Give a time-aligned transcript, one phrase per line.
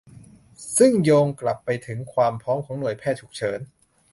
[0.77, 3.59] ซึ่งโยงกลับไปถึงความพร้อมของหน่วยแพทย์ฉุกเฉิน